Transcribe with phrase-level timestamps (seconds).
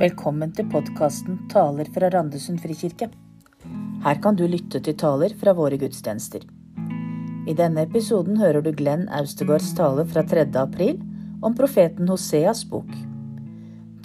[0.00, 3.10] Velkommen til podkasten Taler fra Randesund frikirke.
[4.00, 6.46] Her kan du lytte til taler fra våre gudstjenester.
[7.44, 10.46] I denne episoden hører du Glenn Austegårds tale fra 3.
[10.56, 11.02] april
[11.44, 12.88] om profeten Hoseas bok.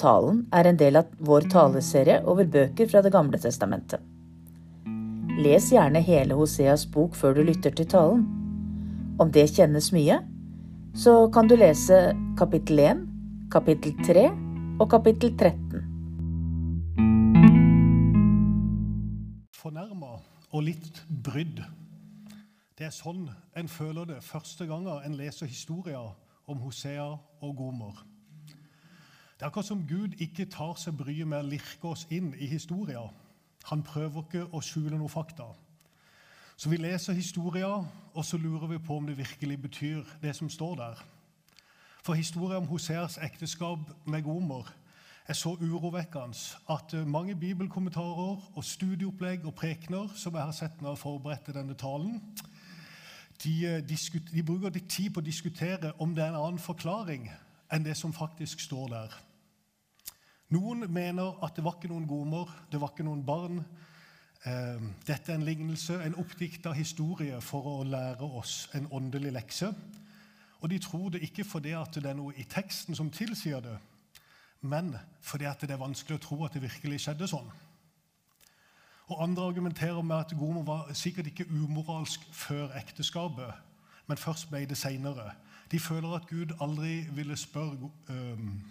[0.02, 4.04] Talen er en del av vår taleserie over bøker fra Det gamle testamentet.
[5.40, 8.28] Les gjerne hele Hoseas bok før du lytter til talen.
[9.16, 10.20] Om det kjennes mye,
[10.92, 13.06] så kan du lese kapittel 1,
[13.56, 14.32] kapittel 3
[14.76, 15.85] og kapittel 13.
[19.66, 20.20] Fornærma
[20.54, 21.58] og litt brydd.
[22.78, 23.24] Det er sånn
[23.58, 26.12] en føler det første gangen en leser historier
[26.46, 27.08] om Hosea
[27.42, 28.04] og Gomer.
[28.46, 32.52] Det er akkurat som Gud ikke tar seg bryet med å lirke oss inn i
[32.52, 33.10] historier.
[33.72, 35.50] Han prøver ikke å skjule noe fakta.
[36.62, 40.50] Så vi leser historier, og så lurer vi på om det virkelig betyr det som
[40.50, 41.06] står der.
[42.06, 44.70] For historia om Hoseas ekteskap med Gomer
[45.28, 46.38] er så urovekkende
[46.70, 51.56] at eh, mange bibelkommentarer og studieopplegg og prekener som jeg har sett når jeg forberedte
[51.56, 52.20] denne talen,
[53.44, 53.82] de, eh,
[54.34, 57.30] de, bruker litt tid på å diskutere om det er en annen forklaring
[57.74, 59.16] enn det som faktisk står der.
[60.54, 63.64] Noen mener at det var ikke noen gomer, det var ikke noen barn.
[64.46, 69.74] Eh, dette er en lignelse, en oppdikta historie for å lære oss en åndelig lekse.
[70.62, 73.76] Og de tror det ikke fordi det er noe i teksten som tilsier det,
[74.66, 77.48] men fordi det er vanskelig å tro at det virkelig skjedde sånn.
[79.06, 83.54] Og Andre argumenterer med at Gomo var sikkert ikke umoralsk før ekteskapet,
[84.08, 85.32] men først ble det seinere.
[85.72, 88.62] De føler at Gud aldri ville spørre um,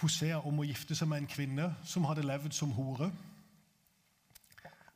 [0.00, 3.10] Hosea om å gifte seg med en kvinne som hadde levd som hore.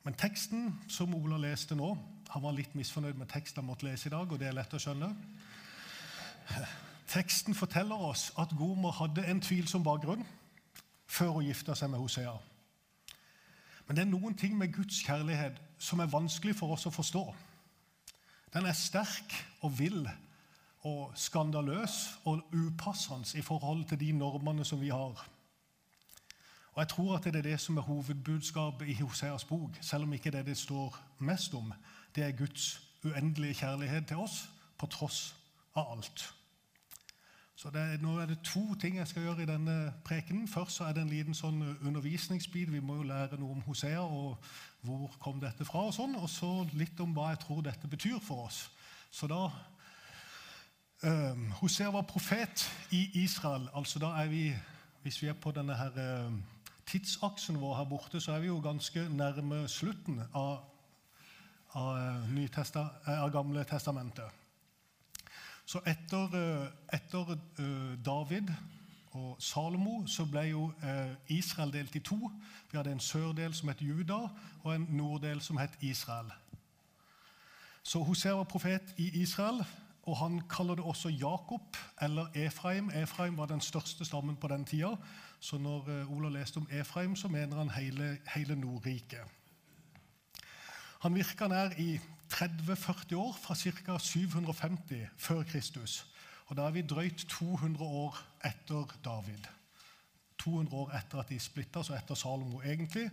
[0.04, 1.90] Men teksten som Ola leste nå
[2.30, 4.74] Han var litt misfornøyd med teksten han måtte lese i dag, og det er lett
[4.74, 5.08] å skjønne.
[7.10, 10.22] Teksten forteller oss at Gomer hadde en tvilsom bakgrunn
[11.10, 12.36] før hun gifta seg med Hosea.
[13.86, 17.24] Men det er noen ting med Guds kjærlighet som er vanskelig for oss å forstå.
[18.54, 19.34] Den er sterk
[19.66, 20.04] og vill
[20.86, 21.98] og skandaløs
[22.30, 25.26] og upassende i forhold til de normene som vi har.
[26.72, 30.12] Og Jeg tror at det er det som er hovedbudskapet i Hoseas bok, selv om
[30.12, 31.72] ikke det det står mest om.
[32.14, 34.44] Det er Guds uendelige kjærlighet til oss
[34.78, 35.34] på tross
[35.74, 36.34] av alt.
[37.60, 40.48] Så er, Nå er det to ting jeg skal gjøre i denne prekenen.
[40.48, 42.70] Først så er det en liten sånn undervisningsbit.
[42.72, 44.38] Vi må jo lære noe om Hosea og
[44.80, 45.82] hvor kom dette fra.
[45.90, 48.62] Og sånn, og så litt om hva jeg tror dette betyr for oss.
[49.12, 49.42] Så da
[51.04, 52.64] um, Hosea var profet
[52.96, 53.68] i Israel.
[53.74, 54.56] altså da er vi,
[55.02, 56.42] Hvis vi er på denne her um,
[56.86, 60.64] tidsaksen vår her borte, så er vi jo ganske nærme slutten av,
[61.74, 62.36] av,
[63.06, 64.39] av Gamle testamentet.
[65.70, 68.48] Så etter, eh, etter eh, David
[69.14, 72.18] og Salomo så ble jo eh, Israel delt i to.
[72.72, 74.18] Vi hadde en sørdel som het Juda,
[74.64, 76.32] og en norddel som het Israel.
[77.82, 79.62] Så Hosea var profet i Israel,
[80.02, 82.90] og han kaller det også Jakob eller Efraim.
[82.90, 84.96] Efraim var den største stammen på den tida,
[85.40, 89.39] så når Ola leste om Efraim, så mener han hele, hele Nordriket.
[91.00, 91.94] Han virka nær i
[92.32, 93.98] 30-40 år, fra ca.
[93.98, 96.06] 750 før Kristus.
[96.46, 99.46] Og Da er vi drøyt 200 år etter David.
[100.38, 103.10] 200 år etter at de splitta, så etter Salomo, egentlig.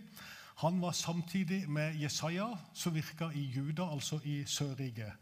[0.57, 5.13] Han var samtidig med Jesaja, som virka i Juda, altså i Sørriket.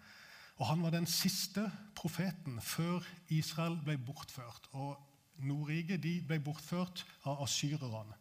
[0.58, 3.00] Og Han var den siste profeten før
[3.30, 4.70] Israel ble bortført.
[4.72, 4.98] Og
[5.38, 8.14] Nordriket ble bortført av asyrerne.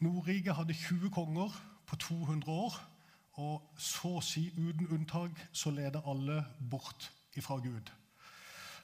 [0.00, 2.91] Nordriket hadde 20 konger på 200 år.
[3.40, 7.88] Og så å si uten unntak så leder alle bort ifra Gud.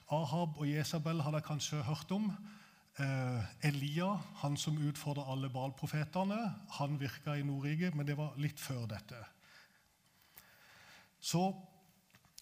[0.08, 2.30] Ahab og Jesabel har dere kanskje hørt om.
[2.98, 6.38] Eh, Elia, han som utfordra alle Baal-profetene,
[6.78, 9.20] han virka i Nordrike, men det var litt før dette.
[11.20, 11.52] Så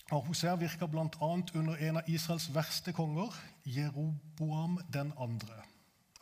[0.06, 1.30] Ahosea Hosea virka bl.a.
[1.54, 3.34] under en av Israels verste konger,
[3.64, 5.64] Jeroboam den andre.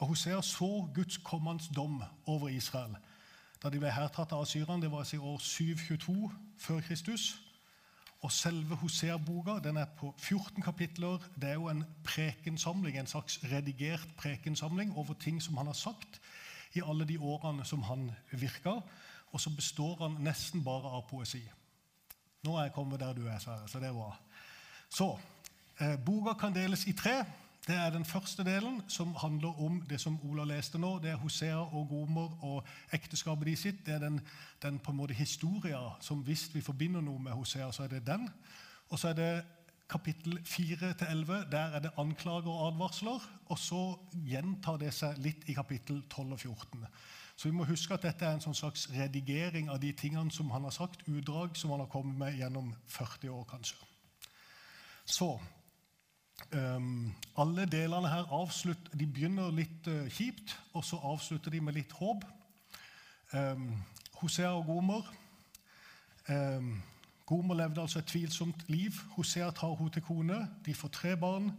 [0.00, 2.96] Ahosea Hosea så Guds kommende dom over Israel
[3.64, 4.82] da de ble hertatt av asyrerne.
[4.84, 6.30] Det var i år 722
[6.60, 7.30] før Kristus.
[8.24, 11.24] Og selve Hosea-boka den er på 14 kapitler.
[11.40, 16.20] Det er jo en prekensamling, en slags redigert prekensamling over ting som han har sagt
[16.74, 18.78] i alle de årene som han virka.
[19.32, 21.42] Og så består han nesten bare av poesi.
[22.44, 24.12] Nå er jeg kommet der du er, Sverre, så det er bra.
[24.92, 25.18] Så,
[25.80, 27.24] eh, Boka kan deles i tre.
[27.66, 30.98] Det er den første delen, som handler om det som Ola leste nå.
[31.00, 33.86] Det er Hosea og Gomer og ekteskapet de sitt.
[33.86, 34.20] Det er den,
[34.62, 38.06] den på en måte historia som hvis vi forbinder noe med Hosea, så er det
[38.06, 38.28] den.
[38.88, 39.30] Og så er det
[39.88, 43.24] kapittel 4-11 der er det anklager og advarsler.
[43.46, 43.82] Og så
[44.12, 46.86] gjentar det seg litt i kapittel 12 og 14.
[47.36, 50.52] Så vi må huske at dette er en sånn slags redigering av de tingene som
[50.52, 53.80] han har sagt, utdrag som han har kommet med gjennom 40 år, kanskje.
[55.04, 55.32] Så
[57.36, 61.92] Alle delene her avslutt, de begynner litt uh, kjipt, og så avslutter de med litt
[61.98, 62.22] håp.
[63.32, 63.70] Um,
[64.20, 65.08] Hosea og Gomer.
[66.28, 66.82] Um,
[67.26, 68.92] Gomer levde altså et tvilsomt liv.
[69.16, 70.38] Hosea tar henne til kone.
[70.66, 71.50] De får tre barn.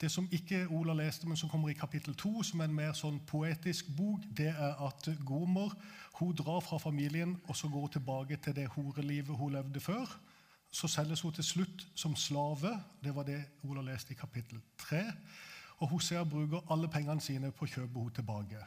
[0.00, 2.92] Det som ikke Ola leste, men som kommer i kapittel 2, som er en mer
[2.92, 5.72] sånn poetisk bok, det er at Gomer
[6.18, 10.18] hun drar fra familien og så går hun tilbake til det horelivet hun levde før.
[10.76, 12.68] Så selges hun til slutt som slave.
[13.04, 14.98] Det var det Ola leste i kapittel 3.
[15.78, 18.64] Og Hosea bruker alle pengene sine på å kjøpe henne tilbake.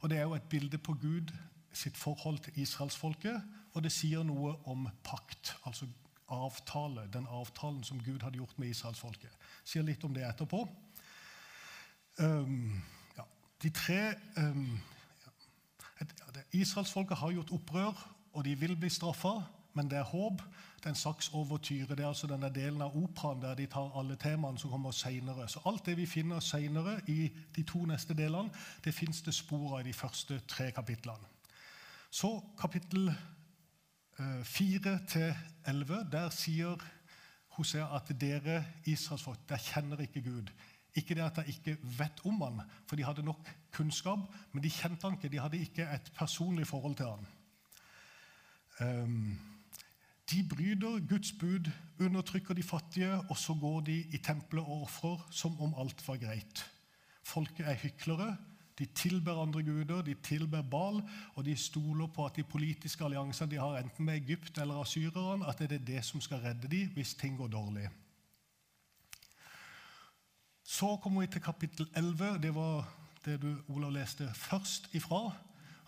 [0.00, 1.32] Og Det er jo et bilde på Gud
[1.72, 3.40] sitt forhold til israelsfolket,
[3.72, 5.88] og det sier noe om pakt, altså
[6.28, 9.32] avtale, den avtalen som Gud hadde gjort med israelsfolket.
[9.64, 10.66] Sier litt om det etterpå.
[12.18, 12.82] Um,
[13.16, 13.24] ja,
[13.62, 14.80] de tre um,
[16.00, 19.38] ja, Israelsfolket har gjort opprør, og de vil bli straffa,
[19.72, 20.42] men det er håp.
[20.78, 21.96] Det er en slags overtyre.
[21.96, 25.48] Det er altså denne delen av operaen der de tar alle temaene som kommer senere.
[25.48, 28.50] Så alt det vi finner senere i de to neste delene,
[28.84, 31.34] det fins det spor av i de første tre kapitlene.
[32.10, 32.30] Så
[32.60, 33.10] kapittel
[34.18, 35.34] 4-11,
[35.66, 36.78] elleve, der sier
[37.58, 40.50] Hosea at dere Israels folk, der kjenner ikke Gud.
[40.94, 44.18] Ikke det at de ikke vet om han, for de hadde nok kunnskap,
[44.52, 45.28] men de kjente han ikke.
[45.28, 47.26] De hadde ikke et personlig forhold til han.
[48.80, 49.57] Um,
[50.30, 51.70] de bryter Guds bud,
[52.00, 56.16] undertrykker de fattige, og så går de i tempelet og ofrer som om alt var
[56.16, 56.64] greit.
[57.24, 58.36] Folket er hyklere,
[58.78, 61.02] de tilber andre guder, de tilber Bal,
[61.34, 65.46] og de stoler på at de politiske alliansene de har, enten med Egypt eller asyrerne,
[65.48, 67.88] at det er det som skal redde dem hvis ting går dårlig.
[70.64, 72.38] Så kommer vi til kapittel 11.
[72.42, 72.88] Det var
[73.24, 75.32] det du Olav leste først ifra.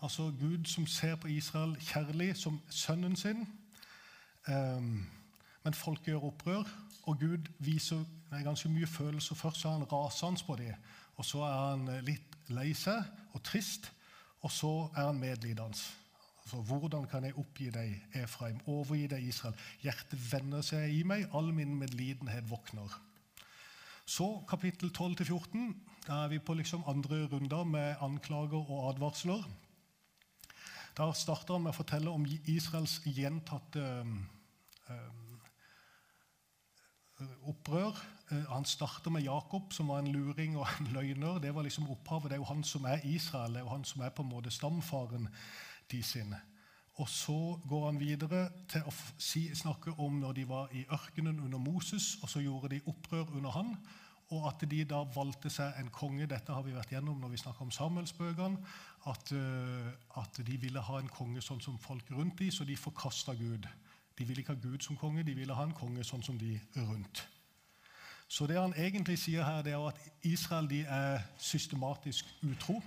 [0.01, 3.47] Altså Gud som ser på Israel kjærlig som sønnen sin.
[4.47, 5.07] Um,
[5.63, 6.69] men folk gjør opprør,
[7.03, 9.35] og Gud viser ganske mye følelser.
[9.35, 10.73] Først er han rasende på dem,
[11.15, 13.03] og så er han litt lei seg
[13.33, 13.91] og trist,
[14.41, 15.77] og så er han medlidende.
[16.41, 17.93] Altså, hvordan kan jeg oppgi deg,
[18.23, 19.55] Efraim, overgi deg, Israel?
[19.83, 22.97] Hjertet vender seg i meg, all min medlidenhet våkner.
[24.05, 25.69] Så kapittel 12-14.
[26.07, 29.45] Da er vi på liksom andre runder med anklager og advarsler.
[31.01, 34.19] Da starter han med å fortelle om Israels gjentatte um,
[37.49, 37.97] opprør.
[38.29, 41.39] Eh, han starter med Jakob, som var en luring og en løgner.
[41.41, 42.29] Det var liksom opphavet.
[42.29, 44.29] Det er jo han som er Israel, det er jo han som er på en
[44.29, 45.25] måte stamfaren
[45.89, 46.35] de sin.
[47.01, 51.57] Og så går han videre til å snakke om når de var i ørkenen under
[51.57, 53.73] Moses, og så gjorde de opprør under han.
[54.31, 56.27] Og at de da valgte seg en konge.
[56.29, 58.61] Dette har vi vært gjennom når vi snakker om Samuelsbøkene.
[59.11, 62.77] At, uh, at, de ville ha en konge sånn som folk rundt de, så de
[62.77, 63.67] forkasta Gud.
[64.17, 66.53] De ville ikke ha Gud som konge, de ville ha en konge sånn som de
[66.75, 67.25] rundt.
[68.31, 72.77] Så det han egentlig sier her, det er at Israel de er systematisk utro.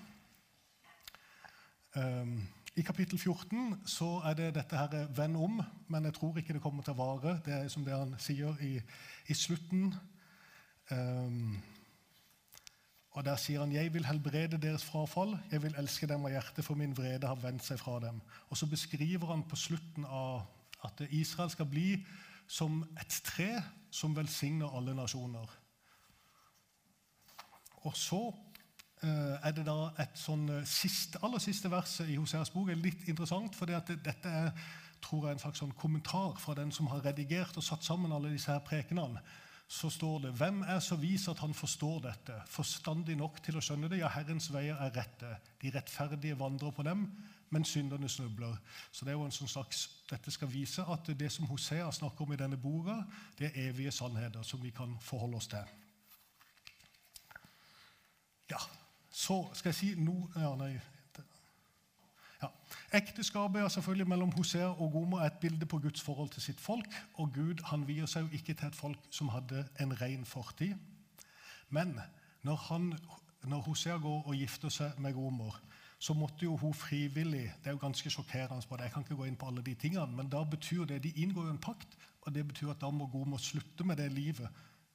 [1.94, 2.38] Um,
[2.76, 6.62] I kapittel 14 så er det dette her 'venn om', men jeg tror ikke det
[6.62, 7.41] kommer til å vare.
[7.44, 8.81] Det er som det han sier i,
[9.29, 9.94] i slutten.
[10.91, 11.63] Um,
[13.15, 16.65] og Der sier han 'Jeg vil helbrede deres frafall', 'Jeg vil elske dem av hjertet,
[16.65, 18.20] for min vrede har vendt seg fra dem'.
[18.49, 20.47] Og Så beskriver han på slutten av
[20.85, 22.06] at Israel skal bli
[22.47, 25.47] som et tre som velsigner alle nasjoner.
[27.77, 28.35] Og så
[29.03, 32.81] eh, er det da et sånn eh, siste, aller siste verset i Hoseas bok er
[32.81, 33.56] litt interessant.
[33.56, 34.51] For det dette er
[35.05, 38.32] tror jeg, en slags sånn kommentar fra den som har redigert og satt sammen alle
[38.32, 39.20] disse her prekenene.
[39.69, 43.63] Så står det Hvem er så vis at han forstår dette, forstandig nok til å
[43.65, 44.03] skjønne det?
[44.03, 45.39] Ja, Herrens veier er rette.
[45.63, 47.09] De rettferdige vandrer på dem
[47.55, 48.56] men synderne snubler.
[48.93, 52.27] Så det er jo en sånn slags, Dette skal vise at det som Hosea snakker
[52.27, 52.97] om i denne boka,
[53.39, 55.71] det er evige sannheter som vi kan forholde oss til.
[58.51, 58.59] Ja,
[59.11, 60.75] så skal jeg si noe ja, nei.
[62.94, 66.60] Ekteskapet er selvfølgelig mellom Hosea og Gomer er et bilde på Guds forhold til sitt
[66.60, 66.94] folk.
[67.15, 70.77] Og Gud han vier seg jo ikke til et folk som hadde en ren fortid.
[71.74, 71.98] Men
[72.43, 72.93] når, han,
[73.44, 75.58] når Hosea går og gifter seg med Gomer,
[75.98, 78.63] så måtte jo hun frivillig Det er jo ganske sjokkerende.
[78.82, 81.44] Jeg kan ikke gå inn på alle de tingene, men da betyr det, de inngår
[81.44, 81.98] jo en pakt.
[82.20, 84.48] og Det betyr at da må Gomer slutte med det livet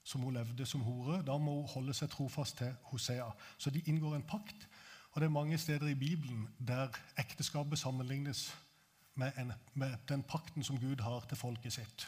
[0.04, 1.22] som hun levde som hore.
[1.22, 3.28] Da må hun holde seg trofast til Hosea.
[3.58, 4.70] Så de inngår en pakt.
[5.12, 6.88] Og det er mange steder i Bibelen der
[7.18, 8.56] ekteskapet sammenlignes
[9.16, 12.08] med, en, med den pakten som Gud har til folket sitt.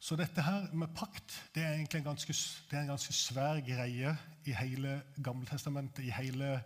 [0.00, 2.34] Så dette her med pakt det er egentlig en ganske,
[2.72, 4.16] en ganske svær greie
[4.48, 6.62] i hele Gammeltestamentet, i hele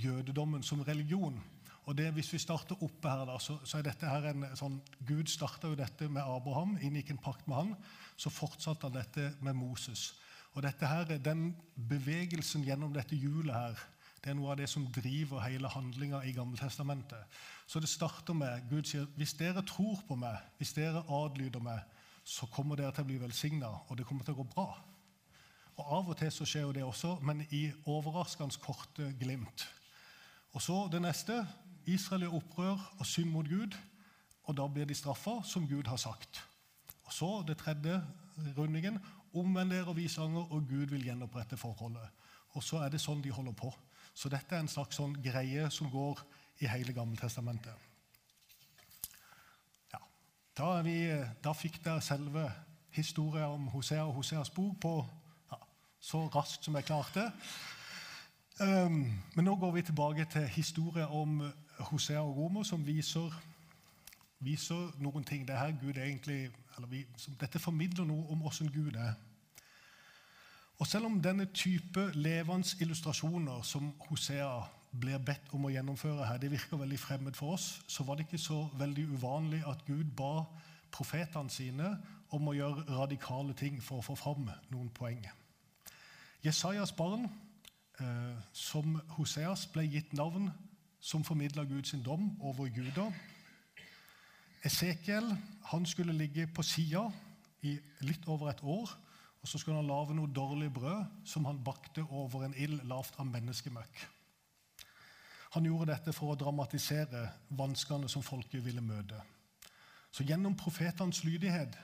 [0.00, 1.42] jødedommen som religion.
[1.84, 4.80] Og det, Hvis vi starter oppe her, da, så, så er dette her en sånn,
[5.06, 7.72] Gud starta jo dette med Abraham, inngikk en pakt med han.
[8.16, 10.14] Så fortsatte han dette med Moses.
[10.54, 13.82] Og dette her, Den bevegelsen gjennom dette hjulet her,
[14.20, 17.40] det er noe av det som driver hele handlinga i Gammeltestamentet.
[17.66, 21.80] Så det starter med Gud sier hvis dere tror på meg, hvis dere adlyder meg,
[22.24, 24.68] så kommer dere til å bli velsigna, og det kommer til å gå bra.
[25.80, 29.64] Og Av og til så skjer jo det også, men i overraskende korte glimt.
[30.52, 31.40] Og så det neste.
[31.88, 33.72] Israel gjør opprør og synd mot Gud,
[34.44, 36.42] og da blir de straffa som Gud har sagt.
[37.08, 37.96] Og så det tredje
[38.58, 39.00] rundingen.
[39.32, 42.08] Omvend dere og vis anger, og Gud vil gjenopprette forholdet.
[42.52, 43.70] Og så er det sånn de holder på.
[44.20, 46.18] Så dette er en slags sånn greie som går
[46.60, 47.72] i hele Gammeltestamentet.
[49.94, 50.00] Ja.
[50.58, 50.96] Da, vi,
[51.40, 52.44] da fikk dere selve
[52.92, 54.92] historien om Hosea og Hoseas bok på
[55.48, 55.60] ja,
[56.04, 57.30] så raskt som jeg klarte.
[58.60, 59.06] Um,
[59.38, 61.40] men nå går vi tilbake til historien om
[61.88, 63.32] Hosea og Gomer, som viser,
[64.44, 65.48] viser noen ting.
[65.48, 66.50] Det her Gud egentlig,
[66.92, 67.06] vi,
[67.40, 69.16] dette formidler noe om åssen Gud er.
[70.80, 74.62] Og Selv om denne type levende illustrasjoner som Hosea
[75.00, 78.24] blir bedt om å gjennomføre her, det virker veldig fremmed for oss, så var det
[78.24, 80.46] ikke så veldig uvanlig at Gud ba
[80.90, 81.90] profetene sine
[82.32, 85.20] om å gjøre radikale ting for å få fram noen poeng.
[86.42, 87.28] Jesajas barn,
[88.00, 90.48] eh, som Hoseas, ble gitt navn
[91.00, 93.12] som formidla Guds dom over guder.
[94.64, 97.04] Esekiel han skulle ligge på sida
[97.62, 98.96] i litt over et år
[99.40, 103.16] og så skulle han lage noe dårlig brød som han bakte over en ild lavt
[103.18, 104.02] av menneskemøkk.
[105.56, 107.24] Han gjorde dette for å dramatisere
[107.58, 109.18] vanskene som folket ville møte.
[110.12, 111.74] Så Gjennom profetenes lydighet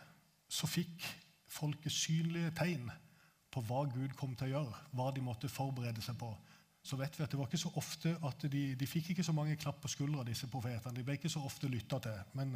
[0.48, 1.02] så fikk
[1.50, 2.90] folket synlige tegn
[3.50, 6.30] på hva Gud kom til å gjøre, hva de måtte forberede seg på.
[6.86, 9.34] Så vet vi at det var ikke så ofte at De, de fikk ikke så
[9.34, 10.94] mange klapp på skuldra, disse profetene.
[10.94, 12.20] De ble ikke så ofte lytta til.
[12.38, 12.54] Men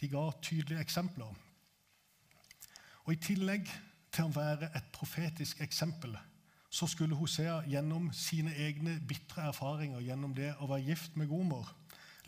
[0.00, 1.30] de ga tydelige eksempler.
[3.06, 3.70] Og I tillegg
[4.12, 6.16] til å være et profetisk eksempel,
[6.70, 11.70] så skulle Hosea gjennom sine egne bitre erfaringer, gjennom det å være gift med Gomer,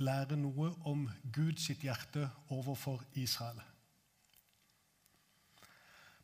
[0.01, 3.61] lære noe om Guds hjerte overfor Israel.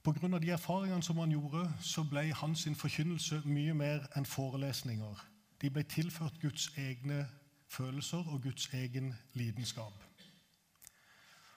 [0.06, 0.38] Pga.
[0.38, 5.24] de erfaringene som han gjorde, så ble hans forkynnelse mye mer enn forelesninger.
[5.60, 7.26] De ble tilført Guds egne
[7.68, 9.92] følelser og Guds egen lidenskap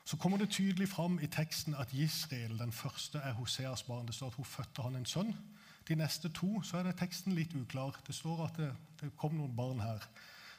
[0.10, 4.08] så kommer det tydelig fram i teksten at Israel, den første, er Hoseas barn.
[4.08, 5.36] Det står at hun fødte han en sønn.
[5.88, 7.94] De neste to så er det teksten litt uklar.
[8.08, 10.08] Det står at det, det kom noen barn her.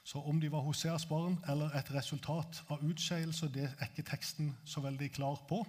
[0.04, 4.52] Så om de var Hoseas barn eller et resultat av utskeielse, det er ikke teksten
[4.64, 5.64] så veldig klar på.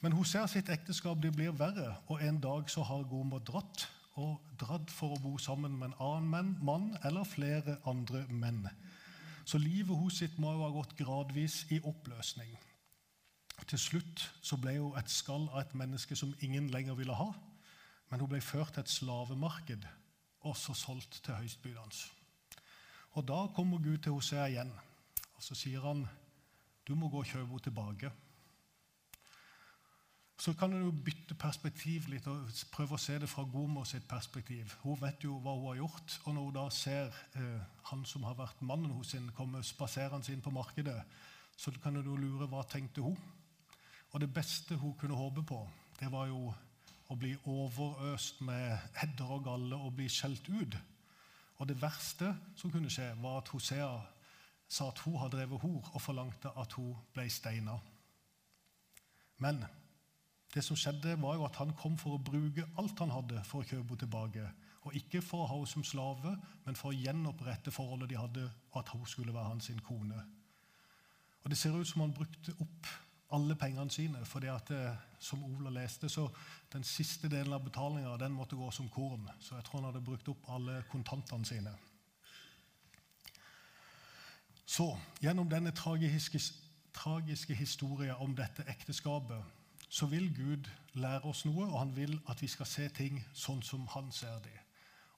[0.00, 3.90] Men Hosea sitt ekteskap det blir verre, og en dag så har Gomer dratt.
[4.16, 8.64] Og dratt for å bo sammen med en annen mann eller flere andre menn.
[9.44, 12.56] Så livet hos sitt må jo ha gått gradvis i oppløsning.
[13.66, 17.32] Til slutt så ble hun et skall av et menneske som ingen lenger ville ha.
[18.10, 19.86] Men hun ble ført til et slavemarked
[20.46, 22.04] og så solgt til høystbydende.
[23.18, 24.70] Og Da kommer Gud til Hosea igjen,
[25.34, 26.06] og så sier han
[26.86, 28.10] du må gå og kjøpe henne tilbake.
[30.38, 34.76] Så kan du bytte perspektiv litt og prøve å se det fra Gomer sitt perspektiv.
[34.82, 37.08] Hun vet jo hva hun har gjort, og når hun da ser
[37.40, 41.00] eh, han som har vært mannen hos henne, komme spaserende inn på markedet,
[41.56, 43.16] så kan du lure hva tenkte hun
[44.12, 45.60] og det beste hun kunne håpe på,
[46.00, 46.52] det var jo
[47.08, 50.76] å bli overøst med hedder og galle og bli skjelt ut.
[51.56, 53.90] Og det verste som kunne skje, var at Hosea
[54.68, 57.78] sa at hun hadde drevet hor, og forlangte at hun ble steina.
[59.38, 59.62] Men
[60.54, 63.62] det som skjedde, var jo at han kom for å bruke alt han hadde for
[63.62, 64.50] å kjøpe henne tilbake.
[64.86, 68.46] Og ikke for å ha henne som slave, men for å gjenopprette forholdet de hadde,
[68.72, 70.22] og at hun skulle være hans kone.
[71.44, 72.88] Og Det ser ut som han brukte opp
[73.32, 74.18] alle pengene sine.
[74.50, 76.28] at, eh, som Ola leste, så
[76.72, 79.30] Den siste delen av betalinga måtte gå som korn.
[79.40, 81.70] Så jeg tror han hadde brukt opp alle kontantene sine.
[84.66, 86.40] Så gjennom denne tragiske,
[86.94, 89.44] tragiske historien om dette ekteskapet
[89.88, 93.62] så vil Gud lære oss noe, og han vil at vi skal se ting sånn
[93.62, 94.65] som han ser det.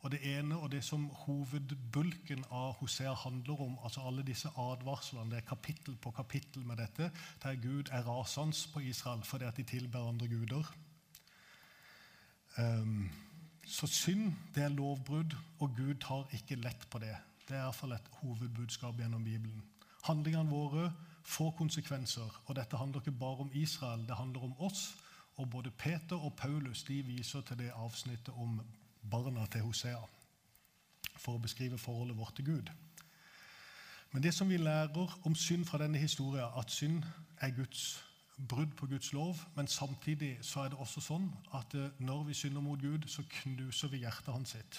[0.00, 5.30] Og Det ene og det som hovedbulken av Hosea handler om, altså alle disse advarslene,
[5.30, 7.10] det er kapittel på kapittel med dette,
[7.42, 10.74] der Gud er rasende på Israel fordi at de tilber andre guder.
[12.58, 13.10] Um,
[13.66, 17.16] så synd det er lovbrudd, og Gud tar ikke lett på det.
[17.48, 19.62] Det er iallfall et hovedbudskap gjennom Bibelen.
[20.04, 20.92] Handlingene våre
[21.24, 24.94] får konsekvenser, og dette handler ikke bare om Israel, det handler om oss.
[25.36, 28.60] Og både Peter og Paulus de viser til det avsnittet om
[29.10, 30.00] barna til Hosea
[31.16, 32.70] for å beskrive forholdet vårt til Gud.
[34.12, 37.02] Men det som vi lærer om synd fra denne historien, at synd
[37.40, 38.04] er Guds
[38.48, 42.36] brudd på Guds lov, men samtidig så er det også sånn at eh, når vi
[42.38, 44.78] synder mot Gud, så knuser vi hjertet hans sitt.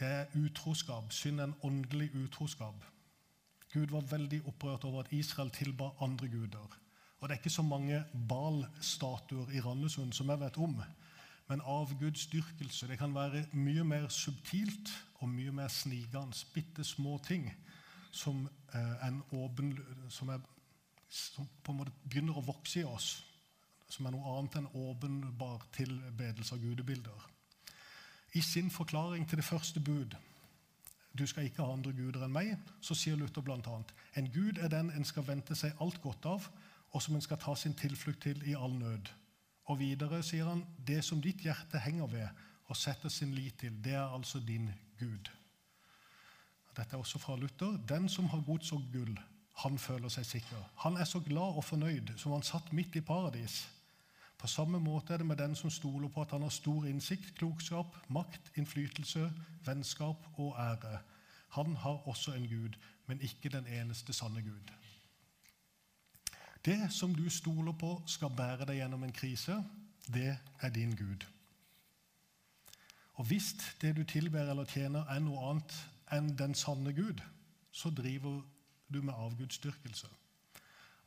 [0.00, 1.12] Det er utroskap.
[1.12, 2.84] Synd er en åndelig utroskap.
[3.72, 6.78] Gud var veldig opprørt over at Israel tilba andre guder.
[7.20, 10.82] Og Det er ikke så mange Bal-statuer i Randesund som jeg vet om.
[11.48, 16.46] Men avgudsdyrkelse det kan være mye mer subtilt og mye mer snigende.
[16.54, 17.50] Bitte små ting
[18.10, 20.38] som, eh, en åpen, som, er,
[21.08, 23.24] som på en måte begynner å vokse i oss.
[23.88, 27.28] Som er noe annet enn åpenbar tilbedelse av gudebilder.
[28.32, 30.16] I sin forklaring til det første bud
[31.18, 33.78] du skal ikke ha andre guder enn meg, så sier Luther bl.a.:
[34.14, 36.46] En gud er den en skal vente seg alt godt av,
[36.90, 39.10] og som en skal ta sin tilflukt til i all nød.
[39.70, 42.28] Og videre sier han det som ditt hjerte henger ved
[42.70, 45.30] og setter sin lit til, det er altså din Gud.
[46.76, 47.76] Dette er også fra Luther.
[47.88, 49.18] Den som har gods og gull,
[49.58, 50.62] han føler seg sikker.
[50.84, 53.68] Han er så glad og fornøyd som han satt midt i paradis.
[54.38, 57.34] På samme måte er det med den som stoler på at han har stor innsikt,
[57.36, 59.26] klokskap, makt, innflytelse,
[59.66, 60.98] vennskap og ære.
[61.58, 64.72] Han har også en Gud, men ikke den eneste sanne Gud.
[66.64, 69.56] Det som du stoler på skal bære deg gjennom en krise,
[70.06, 71.24] det er din Gud.
[73.20, 75.76] Og hvis det du tilber eller tjener, er noe annet
[76.12, 77.20] enn den sanne Gud,
[77.72, 78.40] så driver
[78.92, 80.08] du med avgudsdyrkelse.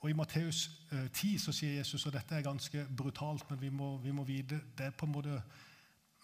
[0.03, 3.69] Og I Matteus 10 eh, så sier Jesus, og dette er ganske brutalt, men vi
[3.69, 5.37] må, vi må vite det er på en måte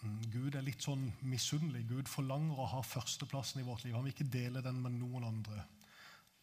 [0.02, 1.86] mm, Gud er litt sånn misunnelig.
[1.88, 3.94] Gud forlanger å ha førsteplassen i vårt liv.
[3.96, 5.64] Han vil ikke dele den med noen andre.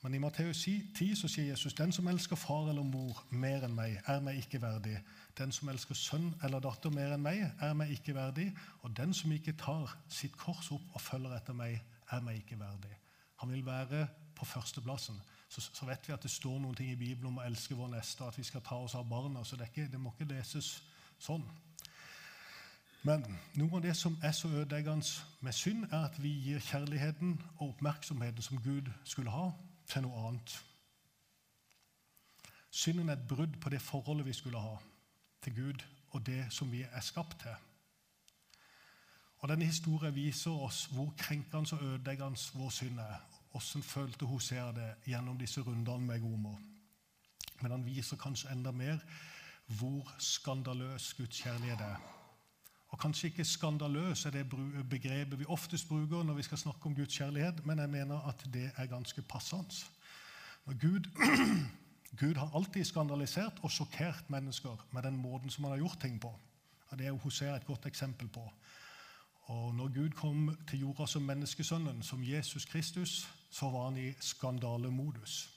[0.02, 3.74] Men i Matteus 10 så sier Jesus den som elsker far eller mor mer enn
[3.76, 5.00] meg, er meg ikke verdig.
[5.38, 8.52] Den som elsker sønn eller datter mer enn meg, er meg ikke verdig.
[8.86, 12.60] Og den som ikke tar sitt kors opp og følger etter meg, er meg ikke
[12.60, 12.94] verdig.
[13.42, 14.06] Han vil være
[14.38, 15.18] på førsteplassen
[15.50, 17.94] så, så, vet vi at det står noen ting i Bibelen om å elske vår
[17.94, 19.46] neste, at vi skal ta oss av barna.
[19.48, 20.82] Så det, ikke, det må ikke leses
[21.24, 21.46] sånn.
[23.08, 23.24] Men
[23.56, 25.08] noe av det som er så ødeleggende
[25.46, 29.52] med synd, er at vi gir kjærligheten og oppmerksomheten som Gud skulle ha,
[29.88, 30.58] til noe annet.
[32.70, 34.76] Synden er et brudd på det forholdet vi skulle ha
[35.42, 37.56] til Gud, og det som vi er skapt til.
[39.38, 43.20] Og Denne historien viser oss hvor krenkende og ødeleggende vår synd er,
[43.52, 46.58] Hvordan følte Hosea det gjennom disse rundene med Gomer?
[47.62, 49.00] Men han viser kanskje enda mer
[49.80, 52.17] hvor skandaløs Guds kjærlighet er.
[52.88, 54.46] Og Kanskje ikke skandaløs er det
[54.90, 58.46] begrepet vi oftest bruker når vi skal snakke om Guds kjærlighet, men jeg mener at
[58.54, 59.76] det er ganske passende.
[60.66, 61.10] Gud,
[62.22, 66.22] Gud har alltid skandalisert og sjokkert mennesker med den måten som han har gjort ting
[66.22, 66.32] på.
[66.90, 68.52] Og Det er Hosea et godt eksempel på.
[69.48, 74.14] Og når Gud kom til jorda som menneskesønnen, som Jesus Kristus, så var han i
[74.20, 75.50] skandalemodus.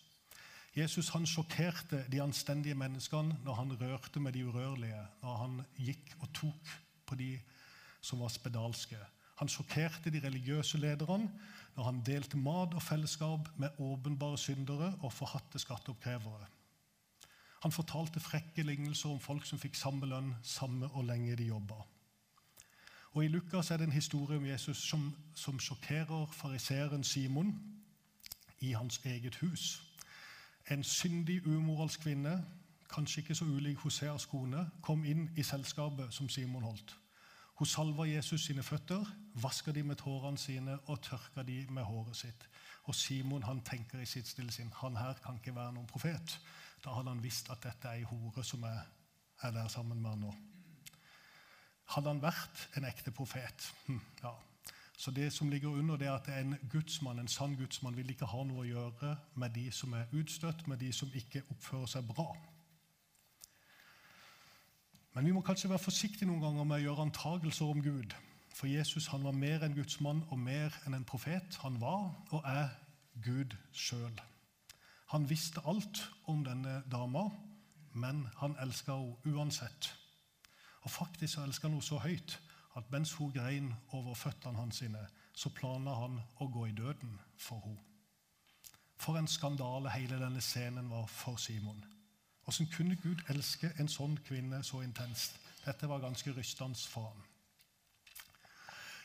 [0.76, 6.14] Jesus han sjokkerte de anstendige menneskene når han rørte med de urørlige, når han gikk
[6.20, 6.70] og tok
[7.10, 7.32] på de
[8.00, 8.98] som var spedalske.
[9.40, 11.30] Han sjokkerte de religiøse lederne
[11.76, 16.48] når han delte mat og fellesskap med åpenbare syndere og forhatte skatteoppkrevere.
[17.62, 21.82] Han fortalte frekke lignelser om folk som fikk samme lønn samme og lenge de jobba.
[23.12, 27.54] Og I Lukas er det en historie om Jesus som, som sjokkerer fariseeren Simon
[28.60, 29.82] i hans eget hus.
[30.70, 32.44] En syndig, umoralsk kvinne,
[32.92, 36.99] kanskje ikke så ulik Hoseas kone, kom inn i selskapet som Simon holdt.
[37.60, 39.04] Hun salva Jesus sine føtter,
[39.42, 42.46] vaska de med tårene sine og tørka de med håret sitt.
[42.88, 46.38] Og Simon han tenker i sitt stille sinn han her kan ikke være noen profet.
[46.80, 48.78] Da hadde han visst at dette er ei hore som er,
[49.44, 50.32] er der sammen med han nå.
[51.92, 53.68] Hadde han vært en ekte profet?
[53.90, 54.32] Hm, ja.
[54.96, 58.30] Så det som ligger under, det er at en gudsmann, en sann gudsmann vil ikke
[58.32, 62.08] ha noe å gjøre med de som er utstøtt, med de som ikke oppfører seg
[62.08, 62.30] bra.
[65.14, 68.14] Men vi må kanskje være forsiktige noen ganger med å gjøre antagelser om Gud.
[68.54, 71.58] For Jesus han var mer enn gudsmann og mer enn en profet.
[71.64, 72.68] Han var og er
[73.24, 74.20] Gud sjøl.
[75.10, 77.26] Han visste alt om denne dama,
[77.92, 79.90] men han elska henne uansett.
[80.82, 82.38] Og faktisk så elska han henne så høyt
[82.78, 85.02] at mens hun grein over føttene hans, sine,
[85.34, 87.82] så planla han å gå i døden for henne.
[89.00, 91.82] For en skandale hele denne scenen var for Simon.
[92.44, 95.36] Hvordan kunne Gud elske en sånn kvinne så intenst?
[95.64, 97.22] Dette var ganske rystende for ham.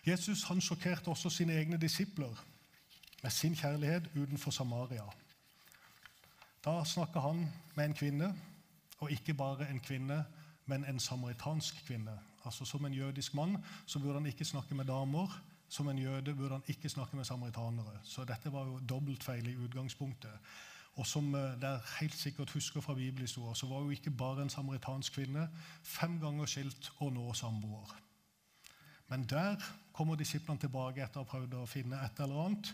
[0.06, 2.43] Jesus han sjokkerte også sine egne disipler
[3.24, 5.06] med sin kjærlighet utenfor Samaria.
[6.65, 8.36] Da snakka han med en kvinne
[9.00, 10.26] Og ikke bare en kvinne,
[10.65, 12.19] men en samaritansk kvinne.
[12.45, 15.41] Altså Som en jødisk mann så burde han ikke snakke med damer.
[15.69, 18.00] Som en jøde burde han ikke snakke med samaritanere.
[18.04, 20.32] Så dette var jo dobbeltfeil i utgangspunktet.
[20.95, 24.49] Og som eh, dere helt sikkert husker fra bibelhistorien, så var jo ikke bare en
[24.49, 25.49] samaritansk kvinne
[25.84, 27.95] fem ganger skilt og nå samboer.
[29.08, 29.62] Men der
[29.93, 32.71] kommer disiplene tilbake etter å ha prøvd å finne et eller annet.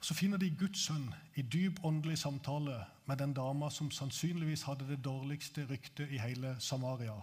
[0.00, 4.88] Så finner de Guds sønn i dyp åndelig samtale med den dama som sannsynligvis hadde
[4.88, 7.16] det dårligste ryktet i hele Samaria.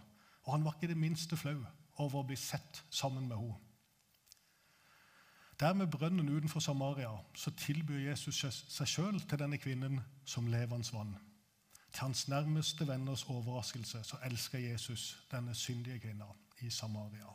[0.43, 1.59] Og han var ikke det minste flau
[2.01, 3.72] over å bli sett sammen med henne.
[5.63, 10.91] Der med brønnen utenfor Samaria så tilbyr Jesus seg sjøl til denne kvinnen som levende
[10.91, 11.13] vann.
[11.93, 16.27] Til hans nærmeste venners overraskelse så elsker Jesus denne syndige kvinna
[16.59, 17.31] i Samaria.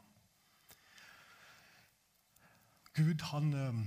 [2.93, 3.81] Gud han, eh,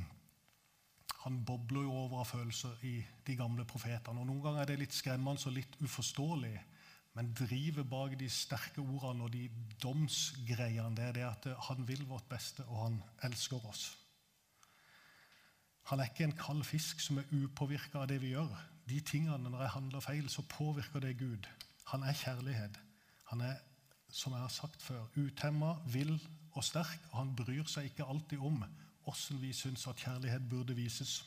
[1.23, 4.19] han bobler jo over av følelser i de gamle profetene.
[4.19, 6.57] og Noen ganger er det litt skremmende og litt uforståelig.
[7.13, 9.49] Men drivet bak de sterke ordene og de
[9.83, 14.00] domsgreiene det er det at han vil vårt beste, og han elsker oss.
[15.89, 18.51] Han er ikke en kald fisk som er upåvirka av det vi gjør.
[18.89, 21.47] De tingene, Når jeg handler feil, så påvirker det Gud.
[21.87, 22.79] Han er kjærlighet.
[23.25, 23.55] Han er,
[24.09, 26.19] som jeg har sagt før, utemma, vill
[26.53, 26.99] og sterk.
[27.11, 28.63] Og han bryr seg ikke alltid om
[29.07, 31.23] åssen vi syns at kjærlighet burde vises.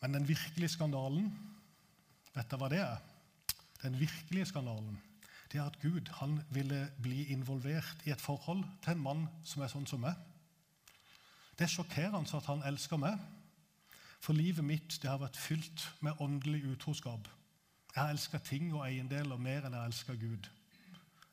[0.00, 1.30] Men den virkelige skandalen,
[2.34, 2.98] vet dere hva det er?
[3.82, 4.98] Den virkelige skandalen
[5.52, 9.62] det er at Gud han ville bli involvert i et forhold til en mann som
[9.64, 10.16] er sånn som meg.
[11.58, 13.18] Det er sjokkerende at han elsker meg.
[14.22, 17.26] For livet mitt det har vært fylt med åndelig utroskap.
[17.94, 20.46] Jeg har elska ting og eiendeler mer enn jeg elsker Gud.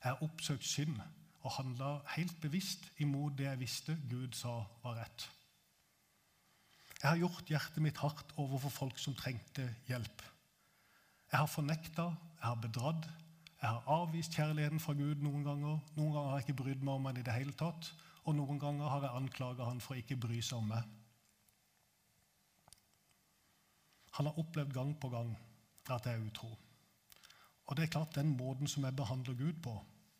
[0.01, 0.97] Jeg har oppsøkt synd
[1.43, 5.27] og handla helt bevisst imot det jeg visste Gud sa var rett.
[7.01, 10.23] Jeg har gjort hjertet mitt hardt overfor folk som trengte hjelp.
[11.31, 12.07] Jeg har fornekta,
[12.39, 13.05] jeg har bedratt,
[13.61, 15.77] jeg har avvist kjærligheten fra Gud noen ganger.
[15.97, 17.93] Noen ganger har jeg ikke brydd meg om den i det hele tatt
[18.25, 20.85] og noen ganger har jeg anklaga han for å ikke bry seg om meg.
[24.17, 25.33] Han har opplevd gang på gang
[25.91, 26.49] at jeg er utro.
[27.65, 29.75] Og det er klart, Den måten som jeg behandler Gud på,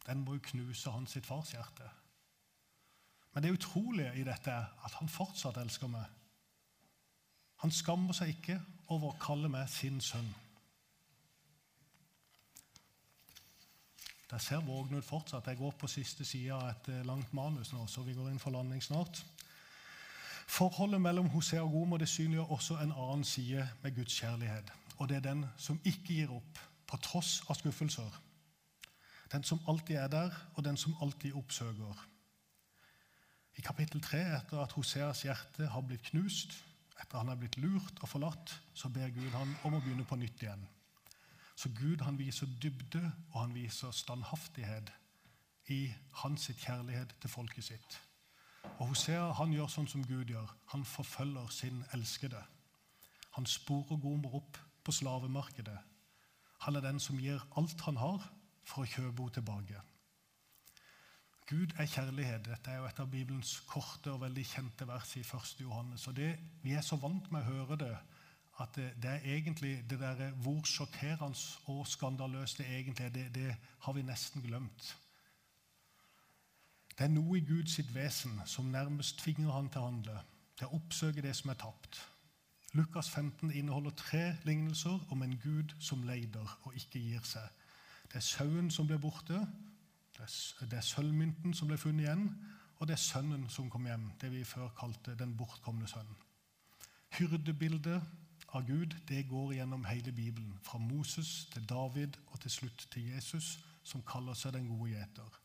[0.05, 1.89] den må jo knuse hans sitt farshjerte.
[3.33, 6.05] Men det utrolige i dette er at han fortsatt elsker meg.
[7.63, 10.29] Han skammer seg ikke over å kalle meg sin sønn.
[14.36, 15.48] Jeg ser vågnud fortsatt.
[15.48, 18.41] Jeg går på siste side av et eh, langt manus nå, så vi går inn
[18.41, 19.21] for landing snart.
[20.52, 24.74] Forholdet mellom Hosea og Gomer det synliggjør også en annen side med Guds kjærlighet.
[24.98, 28.19] Og det er den som ikke gir opp, på tross av skuffelser.
[29.32, 32.04] Den som alltid er der, og den som alltid oppsøker.
[33.56, 36.60] I kapittel 3, etter at Hoseas hjerte har blitt knust,
[37.00, 40.19] etter han er blitt lurt og forlatt, så ber Gud han om å begynne på
[40.19, 40.67] nytt igjen.
[41.55, 44.91] Så Gud han viser dybde og han viser standhaftighet
[45.71, 48.01] i hans kjærlighet til folket sitt.
[48.79, 50.51] Og Hosea han gjør sånn som Gud gjør.
[50.73, 52.41] Han forfølger sin elskede.
[53.37, 55.77] Han sporer Gomer opp på slavemarkedet.
[56.65, 58.23] Han er den som gir alt han har,
[58.65, 59.81] for å kjøpe henne tilbake.
[61.45, 62.47] Gud er kjærlighet.
[62.47, 65.59] Dette er jo et av Bibelens korte og veldig kjente vers i 1.
[65.61, 66.07] Johannes.
[66.07, 66.31] Og det,
[66.63, 67.91] Vi er så vant med å høre det
[68.59, 73.35] at det, det, er egentlig det der, Hvor sjokkerende og skandaløst det egentlig er, det,
[73.35, 74.97] det, har vi nesten glemt.
[76.97, 80.19] Det er noe i Guds vesen som nærmest tvinger han til å handle,
[80.57, 81.99] til å oppsøke det som er tapt.
[82.75, 87.47] Lukas 15 inneholder tre lignelser om en Gud som leider og ikke gir seg.
[88.07, 89.41] Det er sauen som ble borte,
[90.15, 92.29] det er sølvmynten som ble funnet igjen,
[92.79, 96.15] og det er sønnen som kom hjem, det vi før kalte den bortkomne sønnen.
[97.15, 98.01] Hyrdebildet
[98.53, 103.10] av Gud det går gjennom hele Bibelen, fra Moses til David og til slutt til
[103.13, 105.41] Jesus, som kaller seg den gode gjeter.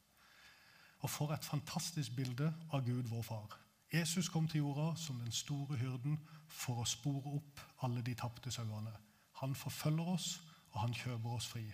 [1.01, 3.59] Og for et fantastisk bilde av Gud, vår far.
[3.93, 8.53] Jesus kom til jorda som den store hyrden for å spore opp alle de tapte
[8.55, 8.93] sauene.
[9.41, 10.29] Han forfølger oss,
[10.71, 11.65] og han kjøper oss fri.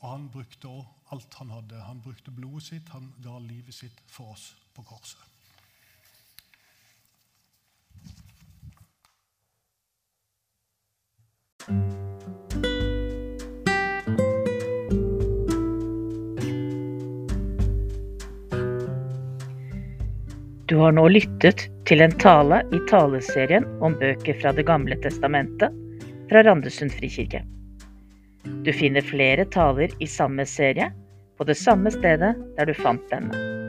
[0.00, 0.70] Og han brukte
[1.12, 1.82] alt han hadde.
[1.84, 5.29] Han brukte blodet sitt, han ga livet sitt for oss på korset.
[20.70, 25.74] Du har nå lyttet til en tale i taleserien om bøker fra Det gamle testamentet
[26.30, 27.42] fra Randesund frikirke.
[28.62, 30.92] Du finner flere taler i samme serie
[31.38, 33.59] på det samme stedet der du fant denne.